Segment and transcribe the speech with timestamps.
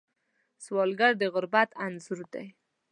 [0.63, 2.47] سوالګر د غربت انځور دی